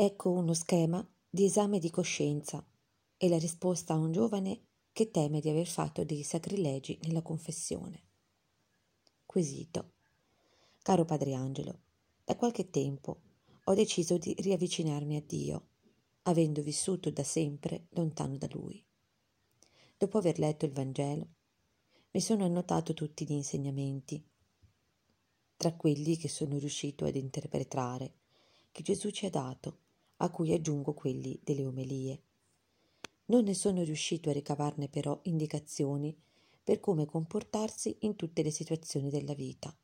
[0.00, 2.64] Ecco uno schema di esame di coscienza
[3.16, 8.04] e la risposta a un giovane che teme di aver fatto dei sacrilegi nella confessione.
[9.26, 9.94] Quesito.
[10.82, 11.80] Caro Padre Angelo,
[12.22, 13.22] da qualche tempo
[13.64, 15.66] ho deciso di riavvicinarmi a Dio,
[16.22, 18.80] avendo vissuto da sempre lontano da Lui.
[19.96, 21.26] Dopo aver letto il Vangelo,
[22.12, 24.24] mi sono annotato tutti gli insegnamenti,
[25.56, 28.12] tra quelli che sono riuscito ad interpretare,
[28.70, 29.86] che Gesù ci ha dato,
[30.18, 32.22] a cui aggiungo quelli delle omelie.
[33.26, 36.16] Non ne sono riuscito a ricavarne però indicazioni
[36.62, 39.74] per come comportarsi in tutte le situazioni della vita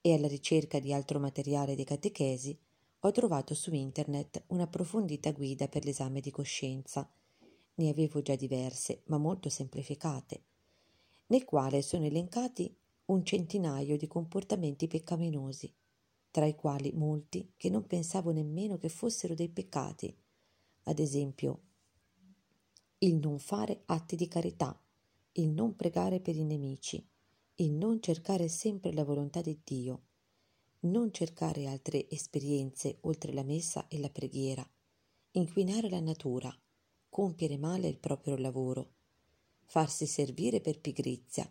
[0.00, 2.58] e alla ricerca di altro materiale di catechesi
[3.00, 7.10] ho trovato su internet un'approfondita guida per l'esame di coscienza.
[7.74, 10.42] Ne avevo già diverse, ma molto semplificate,
[11.28, 12.74] nel quale sono elencati
[13.06, 15.72] un centinaio di comportamenti peccaminosi,
[16.30, 20.14] tra i quali molti che non pensavo nemmeno che fossero dei peccati,
[20.84, 21.62] ad esempio
[22.98, 24.78] il non fare atti di carità,
[25.32, 27.04] il non pregare per i nemici,
[27.56, 30.02] il non cercare sempre la volontà di Dio,
[30.80, 34.68] non cercare altre esperienze oltre la messa e la preghiera,
[35.32, 36.54] inquinare la natura,
[37.08, 38.92] compiere male il proprio lavoro,
[39.64, 41.50] farsi servire per pigrizia,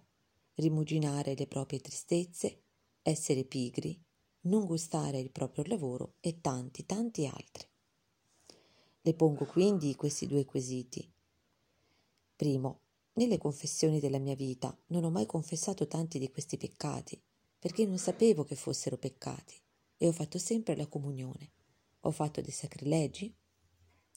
[0.55, 2.61] rimuginare le proprie tristezze,
[3.01, 3.99] essere pigri,
[4.41, 7.67] non gustare il proprio lavoro e tanti, tanti altri.
[9.01, 11.11] Le pongo quindi questi due quesiti.
[12.35, 12.81] Primo,
[13.13, 17.21] nelle confessioni della mia vita non ho mai confessato tanti di questi peccati,
[17.59, 19.55] perché non sapevo che fossero peccati
[19.97, 21.51] e ho fatto sempre la comunione.
[22.01, 23.35] Ho fatto dei sacrilegi?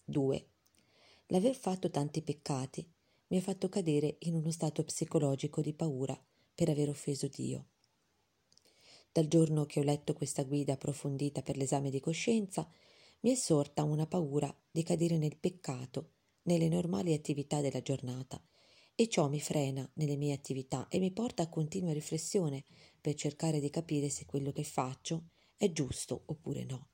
[0.04, 0.48] 2.
[1.26, 2.88] L'aver fatto tanti peccati
[3.28, 6.16] mi ha fatto cadere in uno stato psicologico di paura
[6.54, 7.70] per aver offeso Dio.
[9.12, 12.66] Dal giorno che ho letto questa guida approfondita per l'esame di coscienza,
[13.20, 16.12] mi è sorta una paura di cadere nel peccato
[16.44, 18.42] nelle normali attività della giornata
[18.94, 22.64] e ciò mi frena nelle mie attività e mi porta a continua riflessione
[22.98, 25.24] per cercare di capire se quello che faccio
[25.58, 26.88] è giusto oppure no.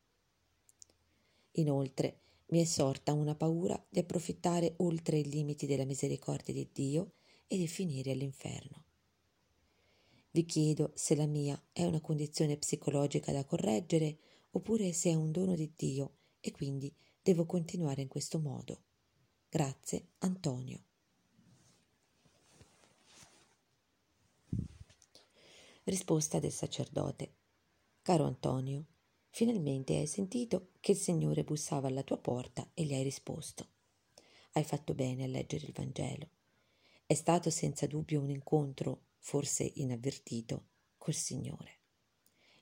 [1.52, 7.12] Inoltre mi è sorta una paura di approfittare oltre i limiti della misericordia di Dio
[7.46, 8.86] e di finire all'inferno.
[10.38, 14.18] Vi chiedo se la mia è una condizione psicologica da correggere
[14.52, 18.82] oppure se è un dono di Dio e quindi devo continuare in questo modo.
[19.48, 20.80] Grazie, Antonio.
[25.82, 27.32] Risposta del sacerdote.
[28.00, 28.84] Caro Antonio,
[29.30, 33.66] finalmente hai sentito che il Signore bussava alla tua porta e gli hai risposto.
[34.52, 36.28] Hai fatto bene a leggere il Vangelo.
[37.04, 41.76] È stato senza dubbio un incontro, forse inavvertito, col Signore.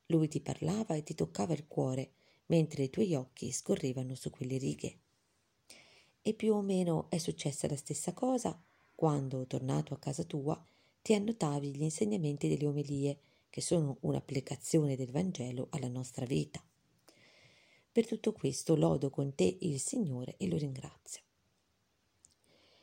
[0.07, 2.13] Lui ti parlava e ti toccava il cuore
[2.47, 4.99] mentre i tuoi occhi scorrevano su quelle righe.
[6.23, 8.61] E più o meno è successa la stessa cosa
[8.95, 10.61] quando, tornato a casa tua,
[11.03, 13.19] ti annotavi gli insegnamenti delle omelie,
[13.51, 16.63] che sono un'applicazione del Vangelo alla nostra vita.
[17.93, 21.23] Per tutto questo lodo con te il Signore e lo ringrazio.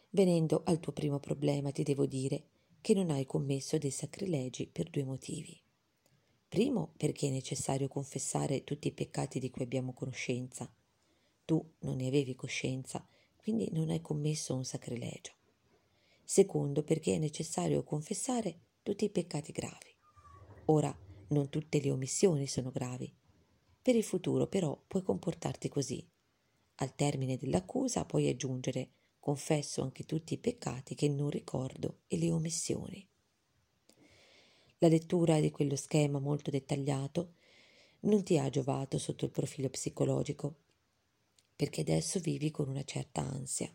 [0.10, 2.44] Venendo al tuo primo problema, ti devo dire
[2.84, 5.60] che non hai commesso dei sacrilegi per due motivi.
[6.48, 10.72] Primo, perché è necessario confessare tutti i peccati di cui abbiamo conoscenza.
[11.46, 13.08] Tu non ne avevi coscienza,
[13.38, 15.32] quindi non hai commesso un sacrilegio
[16.24, 19.96] secondo perché è necessario confessare tutti i peccati gravi.
[20.66, 20.98] Ora,
[21.30, 23.14] non tutte le omissioni sono gravi.
[23.82, 26.04] Per il futuro però puoi comportarti così.
[26.76, 28.92] Al termine dell'accusa puoi aggiungere
[29.24, 33.08] confesso anche tutti i peccati che non ricordo e le omissioni.
[34.80, 37.36] La lettura di quello schema molto dettagliato
[38.02, 40.56] non ti ha giovato sotto il profilo psicologico,
[41.56, 43.74] perché adesso vivi con una certa ansia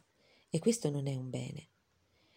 [0.50, 1.68] e questo non è un bene.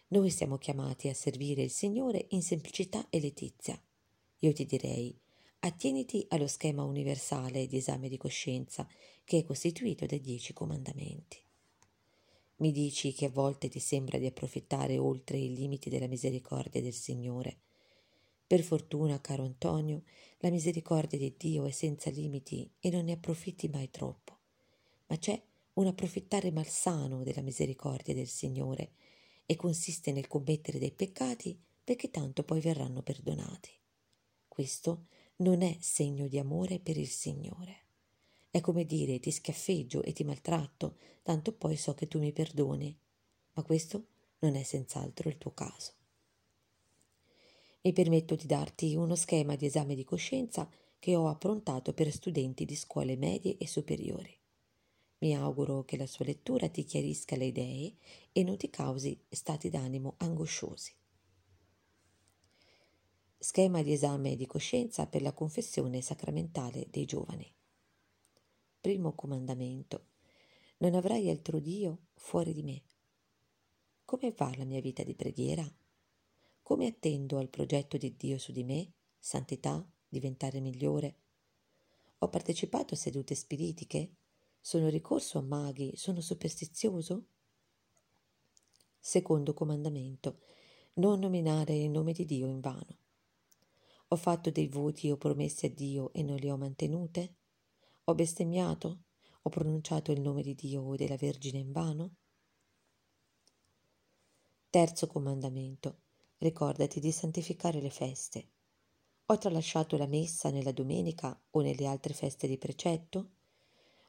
[0.08, 3.78] Noi siamo chiamati a servire il Signore in semplicità e letizia.
[4.38, 5.14] Io ti direi,
[5.58, 8.88] attieniti allo schema universale di esame di coscienza
[9.22, 11.50] che è costituito dai dieci comandamenti.
[12.56, 16.92] Mi dici che a volte ti sembra di approfittare oltre i limiti della misericordia del
[16.92, 17.58] Signore.
[18.46, 20.02] Per fortuna, caro Antonio,
[20.38, 24.38] la misericordia di Dio è senza limiti e non ne approfitti mai troppo.
[25.06, 25.40] Ma c'è
[25.74, 28.92] un approfittare malsano della misericordia del Signore
[29.46, 33.70] e consiste nel commettere dei peccati perché tanto poi verranno perdonati.
[34.46, 35.06] Questo
[35.36, 37.80] non è segno di amore per il Signore.
[38.52, 42.94] È come dire ti schiaffeggio e ti maltratto, tanto poi so che tu mi perdoni,
[43.54, 44.08] ma questo
[44.40, 45.92] non è senz'altro il tuo caso.
[47.80, 50.68] Mi permetto di darti uno schema di esame di coscienza
[50.98, 54.38] che ho approntato per studenti di scuole medie e superiori.
[55.20, 57.94] Mi auguro che la sua lettura ti chiarisca le idee
[58.32, 60.92] e non ti causi stati d'animo angosciosi.
[63.38, 67.50] Schema di esame di coscienza per la confessione sacramentale dei giovani.
[68.82, 70.06] Primo comandamento.
[70.78, 72.82] Non avrai altro Dio fuori di me.
[74.04, 75.64] Come va la mia vita di preghiera?
[76.62, 78.92] Come attendo al progetto di Dio su di me?
[79.20, 79.88] Santità?
[80.08, 81.14] Diventare migliore?
[82.18, 84.16] Ho partecipato a sedute spiritiche?
[84.60, 85.92] Sono ricorso a maghi?
[85.94, 87.26] Sono superstizioso?
[88.98, 90.40] Secondo comandamento.
[90.94, 92.98] Non nominare il nome di Dio in vano.
[94.08, 97.36] Ho fatto dei voti o promesse a Dio e non li ho mantenute?
[98.06, 99.04] Ho bestemmiato?
[99.42, 102.14] Ho pronunciato il nome di Dio o della Vergine in vano?
[104.68, 106.00] Terzo comandamento.
[106.38, 108.48] Ricordati di santificare le feste.
[109.26, 113.30] Ho tralasciato la messa nella domenica o nelle altre feste di precetto?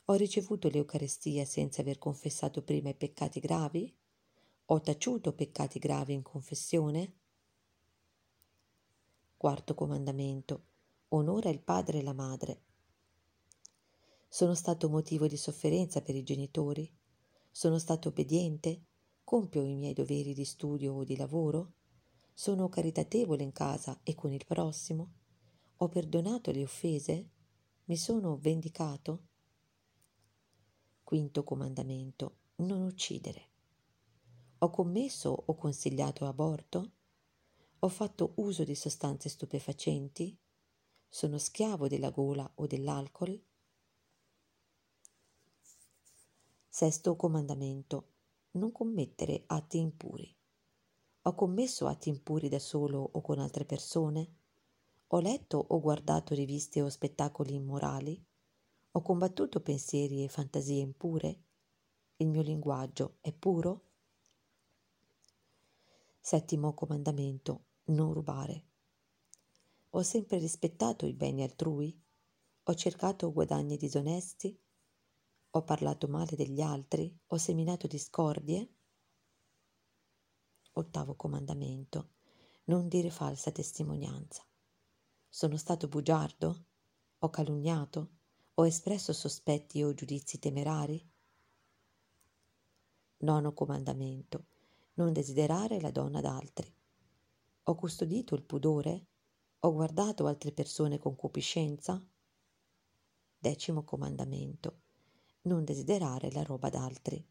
[0.05, 3.95] Ho ricevuto l'Eucarestia senza aver confessato prima i peccati gravi?
[4.65, 7.13] Ho taciuto peccati gravi in confessione?
[9.37, 10.65] Quarto comandamento.
[11.09, 12.72] Onora il padre e la madre.
[14.33, 16.91] Sono stato motivo di sofferenza per i genitori?
[17.51, 18.85] Sono stato obbediente?
[19.23, 21.73] Compio i miei doveri di studio o di lavoro?
[22.33, 25.11] Sono caritatevole in casa e con il prossimo?
[25.77, 27.29] Ho perdonato le offese?
[27.83, 29.27] Mi sono vendicato?
[31.03, 32.37] Quinto comandamento.
[32.55, 33.49] Non uccidere.
[34.57, 36.91] Ho commesso o consigliato aborto?
[37.77, 40.35] Ho fatto uso di sostanze stupefacenti?
[41.07, 43.39] Sono schiavo della gola o dell'alcol?
[46.75, 48.13] Sesto comandamento.
[48.53, 50.35] Non commettere atti impuri.
[51.21, 54.37] Ho commesso atti impuri da solo o con altre persone?
[55.09, 58.19] Ho letto o guardato riviste o spettacoli immorali?
[58.93, 61.43] Ho combattuto pensieri e fantasie impure?
[62.15, 63.89] Il mio linguaggio è puro?
[66.19, 68.65] Settimo comandamento non rubare.
[69.91, 71.95] Ho sempre rispettato i beni altrui?
[72.63, 74.59] Ho cercato guadagni disonesti?
[75.55, 77.15] Ho parlato male degli altri?
[77.27, 78.73] Ho seminato discordie?
[80.71, 82.13] Ottavo comandamento.
[82.65, 84.43] Non dire falsa testimonianza.
[85.29, 86.65] Sono stato bugiardo?
[87.19, 88.09] Ho calunniato?
[88.55, 91.07] Ho espresso sospetti o giudizi temerari?
[93.17, 94.47] Nono comandamento.
[94.95, 96.75] Non desiderare la donna d'altri.
[97.65, 99.05] Ho custodito il pudore?
[99.59, 102.03] Ho guardato altre persone con cupiscenza?
[103.37, 104.82] Decimo comandamento.
[105.45, 107.21] Non desiderare la roba d'altri.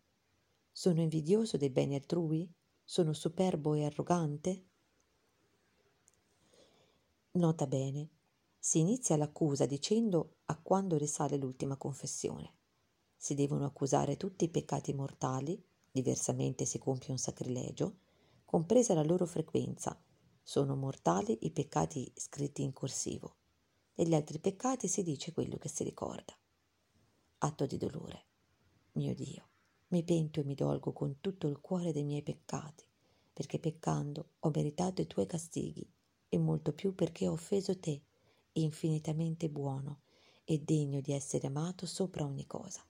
[0.70, 2.47] Sono invidioso dei beni altrui?
[2.85, 4.67] Sono superbo e arrogante?
[7.32, 8.11] Nota bene.
[8.59, 12.53] Si inizia l'accusa dicendo a quando risale l'ultima confessione.
[13.17, 18.00] Si devono accusare tutti i peccati mortali, diversamente si compie un sacrilegio,
[18.44, 19.99] compresa la loro frequenza,
[20.43, 23.37] sono mortali i peccati scritti in corsivo.
[23.94, 26.37] Degli altri peccati si dice quello che si ricorda.
[27.44, 28.26] Atto di dolore.
[28.92, 29.48] Mio Dio,
[29.88, 32.84] mi pento e mi dolgo con tutto il cuore dei miei peccati,
[33.32, 35.84] perché peccando ho meritato i tuoi castighi,
[36.28, 38.00] e molto più perché ho offeso te,
[38.52, 40.02] infinitamente buono
[40.44, 42.80] e degno di essere amato sopra ogni cosa.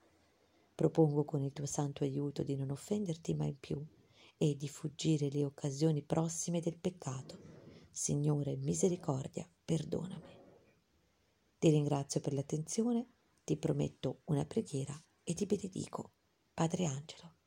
[0.74, 3.82] Propongo con il tuo santo aiuto di non offenderti mai più
[4.36, 7.38] e di fuggire le occasioni prossime del peccato.
[7.90, 10.40] Signore, misericordia, perdonami.
[11.58, 13.06] Ti ringrazio per l'attenzione,
[13.44, 16.12] ti prometto una preghiera e ti benedico.
[16.54, 17.41] Padre Angelo.